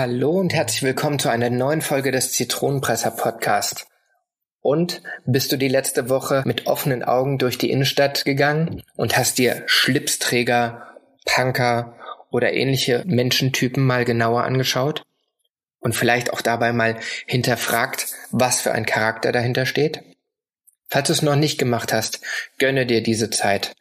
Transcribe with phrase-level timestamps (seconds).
[0.00, 3.88] Hallo und herzlich willkommen zu einer neuen Folge des Zitronenpresser Podcast.
[4.60, 9.38] Und bist du die letzte Woche mit offenen Augen durch die Innenstadt gegangen und hast
[9.38, 11.96] dir Schlipsträger, Punker
[12.30, 15.02] oder ähnliche Menschentypen mal genauer angeschaut?
[15.80, 20.04] Und vielleicht auch dabei mal hinterfragt, was für ein Charakter dahinter steht?
[20.86, 22.20] Falls du es noch nicht gemacht hast,
[22.58, 23.74] gönne dir diese Zeit.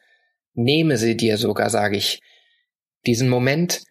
[0.56, 2.22] Nehme sie dir sogar, sage ich.
[3.06, 3.84] Diesen Moment,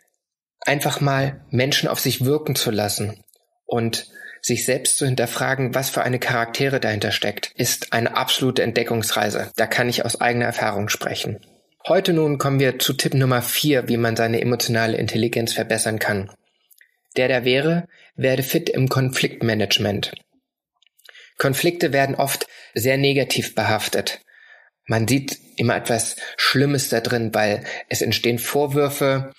[0.67, 3.23] einfach mal Menschen auf sich wirken zu lassen
[3.67, 4.07] und
[4.43, 9.51] sich selbst zu hinterfragen, was für eine Charaktere dahinter steckt, ist eine absolute Entdeckungsreise.
[9.57, 11.41] Da kann ich aus eigener Erfahrung sprechen.
[11.89, 16.31] Heute nun kommen wir zu Tipp Nummer vier, wie man seine emotionale Intelligenz verbessern kann.
[17.17, 20.13] Der da wäre, werde fit im Konfliktmanagement.
[21.39, 24.21] Konflikte werden oft sehr negativ behaftet.
[24.87, 29.33] Man sieht immer etwas Schlimmes da drin, weil es entstehen Vorwürfe,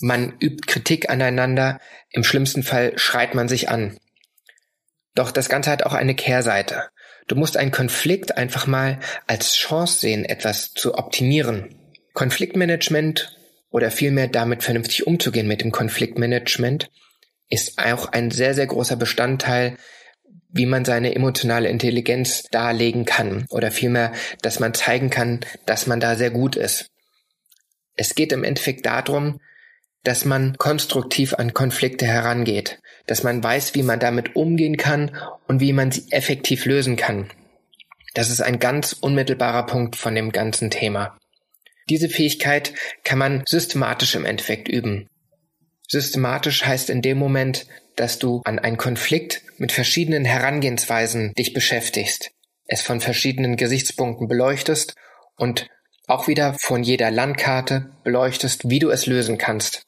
[0.00, 3.98] man übt Kritik aneinander, im schlimmsten Fall schreit man sich an.
[5.14, 6.88] Doch das Ganze hat auch eine Kehrseite.
[7.26, 11.74] Du musst einen Konflikt einfach mal als Chance sehen, etwas zu optimieren.
[12.14, 13.36] Konfliktmanagement
[13.70, 16.88] oder vielmehr damit vernünftig umzugehen mit dem Konfliktmanagement
[17.50, 19.76] ist auch ein sehr, sehr großer Bestandteil,
[20.50, 26.00] wie man seine emotionale Intelligenz darlegen kann oder vielmehr, dass man zeigen kann, dass man
[26.00, 26.90] da sehr gut ist.
[27.94, 29.40] Es geht im Endeffekt darum,
[30.08, 35.14] dass man konstruktiv an Konflikte herangeht, dass man weiß, wie man damit umgehen kann
[35.46, 37.28] und wie man sie effektiv lösen kann.
[38.14, 41.18] Das ist ein ganz unmittelbarer Punkt von dem ganzen Thema.
[41.90, 42.72] Diese Fähigkeit
[43.04, 45.08] kann man systematisch im Endeffekt üben.
[45.86, 52.30] Systematisch heißt in dem Moment, dass du an einen Konflikt mit verschiedenen Herangehensweisen dich beschäftigst,
[52.64, 54.94] es von verschiedenen Gesichtspunkten beleuchtest
[55.36, 55.68] und
[56.06, 59.82] auch wieder von jeder Landkarte beleuchtest, wie du es lösen kannst.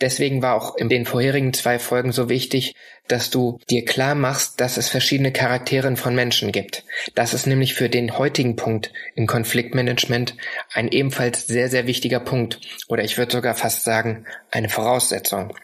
[0.00, 2.74] Deswegen war auch in den vorherigen zwei Folgen so wichtig,
[3.06, 6.84] dass du dir klar machst, dass es verschiedene Charaktere von Menschen gibt.
[7.14, 10.34] Das ist nämlich für den heutigen Punkt im Konfliktmanagement
[10.72, 15.56] ein ebenfalls sehr, sehr wichtiger Punkt oder ich würde sogar fast sagen eine Voraussetzung.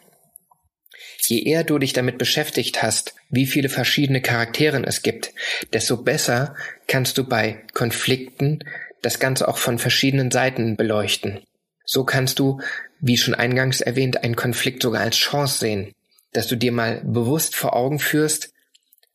[1.27, 5.33] Je eher du dich damit beschäftigt hast, wie viele verschiedene Charaktere es gibt,
[5.73, 6.55] desto besser
[6.87, 8.59] kannst du bei Konflikten
[9.01, 11.41] das Ganze auch von verschiedenen Seiten beleuchten.
[11.85, 12.59] So kannst du
[13.01, 15.93] wie schon eingangs erwähnt, einen Konflikt sogar als Chance sehen,
[16.31, 18.53] dass du dir mal bewusst vor Augen führst,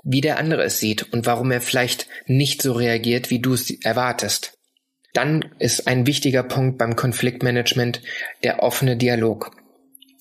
[0.03, 3.71] wie der andere es sieht und warum er vielleicht nicht so reagiert, wie du es
[3.71, 4.59] erwartest.
[5.15, 8.03] Dann ist ein wichtiger Punkt beim Konfliktmanagement
[8.45, 9.57] der offene Dialog.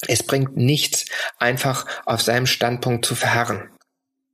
[0.07, 1.05] Es bringt nichts,
[1.37, 3.69] einfach auf seinem Standpunkt zu verharren.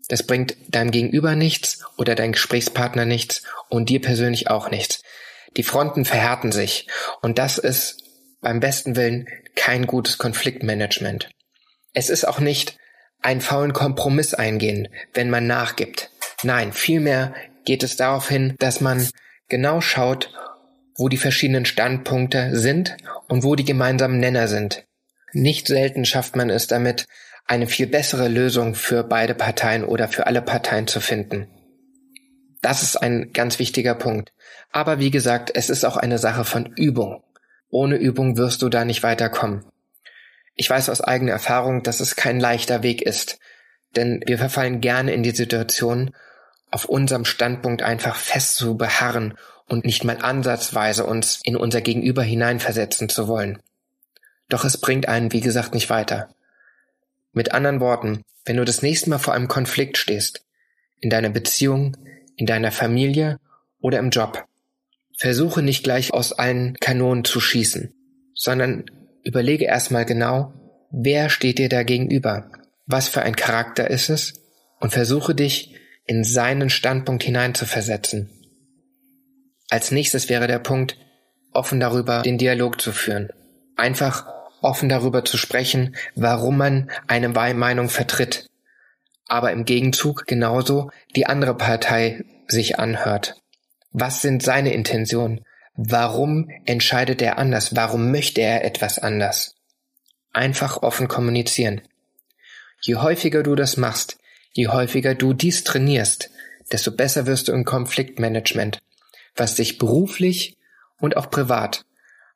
[0.08, 5.02] Das bringt deinem Gegenüber nichts oder deinem Gesprächspartner nichts und dir persönlich auch nichts.
[5.58, 6.88] Die Fronten verhärten sich
[7.22, 8.03] und das ist
[8.41, 11.29] beim besten Willen kein gutes Konfliktmanagement.
[11.94, 12.78] Es ist auch nicht
[13.22, 16.09] einen faulen Kompromiss eingehen, wenn man nachgibt.
[16.44, 17.34] Nein, vielmehr
[17.66, 19.07] geht es darauf hin, dass man
[19.47, 20.34] genau schaut,
[20.96, 22.97] wo die verschiedenen Standpunkte sind
[23.28, 24.85] und wo die gemeinsamen Nenner sind.
[25.34, 27.06] Nicht selten schafft man es damit,
[27.46, 31.47] eine viel bessere Lösung für beide Parteien oder für alle Parteien zu finden.
[32.62, 34.34] Das ist ein ganz wichtiger Punkt.
[34.72, 37.23] Aber wie gesagt, es ist auch eine Sache von Übung.
[37.72, 39.66] Ohne Übung wirst du da nicht weiterkommen.
[40.56, 43.40] Ich weiß aus eigener Erfahrung, dass es kein leichter Weg ist,
[43.96, 46.12] denn wir verfallen gerne in die Situation,
[46.70, 49.38] auf unserem Standpunkt einfach fest zu beharren
[49.68, 53.59] und nicht mal ansatzweise uns in unser Gegenüber hineinversetzen zu wollen.
[54.50, 56.29] Doch es bringt einen, wie gesagt, nicht weiter.
[57.34, 60.46] Mit anderen Worten, wenn du das nächste Mal vor einem Konflikt stehst,
[61.00, 61.97] in deiner Beziehung,
[62.35, 63.40] in deiner Familie
[63.79, 64.46] oder im Job,
[65.22, 67.94] Versuche nicht gleich aus allen Kanonen zu schießen,
[68.34, 68.85] sondern
[69.23, 70.52] überlege erstmal genau,
[70.90, 72.50] wer steht dir da gegenüber?
[72.88, 74.34] Was für ein Charakter ist es?
[74.79, 75.76] Und versuche dich
[76.08, 78.32] in seinen Standpunkt hineinzuversetzen.
[79.70, 80.97] Als nächstes wäre der Punkt,
[81.53, 83.29] offen darüber den Dialog zu führen.
[83.76, 84.26] Einfach
[84.64, 88.47] offen darüber zu sprechen, warum man eine Meinung vertritt.
[89.28, 93.41] Aber im Gegenzug genauso die andere Partei sich anhört.
[93.91, 95.46] Was sind seine Intentionen?
[95.76, 97.76] Warum entscheidet er anders?
[97.76, 99.55] Warum möchte er etwas anders?
[100.34, 101.82] Einfach offen kommunizieren.
[102.82, 104.17] Je häufiger du das machst,
[104.53, 106.29] je häufiger du dies trainierst,
[106.72, 108.79] desto besser wirst du im Konfliktmanagement,
[109.35, 110.58] was dich beruflich
[110.99, 111.85] und auch privat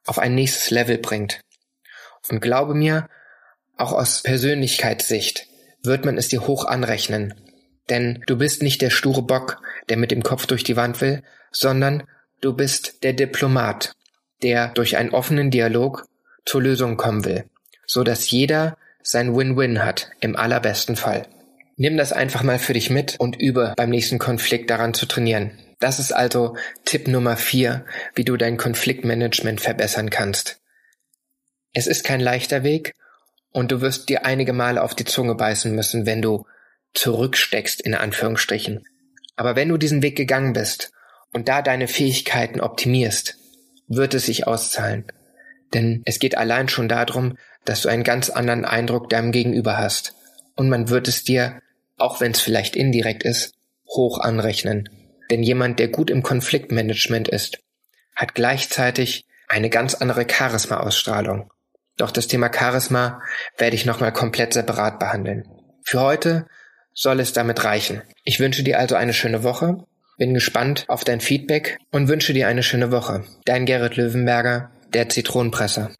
[0.05, 1.41] auf ein nächstes Level bringt.
[2.29, 3.09] Und glaube mir,
[3.77, 5.47] auch aus Persönlichkeitssicht
[5.83, 7.33] wird man es dir hoch anrechnen.
[7.89, 11.23] Denn du bist nicht der sture Bock, der mit dem Kopf durch die Wand will,
[11.51, 12.03] sondern
[12.41, 13.93] du bist der Diplomat,
[14.41, 16.05] der durch einen offenen Dialog
[16.45, 17.45] zur Lösung kommen will,
[17.85, 21.27] so dass jeder sein Win-Win hat, im allerbesten Fall.
[21.77, 25.59] Nimm das einfach mal für dich mit und übe beim nächsten Konflikt daran zu trainieren.
[25.79, 26.55] Das ist also
[26.85, 27.85] Tipp Nummer vier,
[28.15, 30.61] wie du dein Konfliktmanagement verbessern kannst.
[31.73, 32.93] Es ist kein leichter Weg
[33.51, 36.45] und du wirst dir einige Male auf die Zunge beißen müssen, wenn du
[36.95, 38.83] zurücksteckst, in Anführungsstrichen.
[39.35, 40.91] Aber wenn du diesen Weg gegangen bist
[41.33, 43.37] und da deine Fähigkeiten optimierst,
[43.87, 45.05] wird es sich auszahlen.
[45.73, 50.15] Denn es geht allein schon darum, dass du einen ganz anderen Eindruck deinem Gegenüber hast.
[50.55, 51.59] Und man wird es dir,
[51.97, 53.53] auch wenn es vielleicht indirekt ist,
[53.87, 54.89] hoch anrechnen.
[55.29, 57.59] Denn jemand, der gut im Konfliktmanagement ist,
[58.15, 61.51] hat gleichzeitig eine ganz andere Charisma-Ausstrahlung.
[61.97, 63.21] Doch das Thema Charisma
[63.57, 65.45] werde ich nochmal komplett separat behandeln.
[65.83, 66.47] Für heute
[66.95, 68.01] soll es damit reichen.
[68.23, 69.85] Ich wünsche dir also eine schöne Woche,
[70.17, 73.25] bin gespannt auf dein Feedback und wünsche dir eine schöne Woche.
[73.43, 75.91] Dein Gerrit Löwenberger, der Zitronenpresser.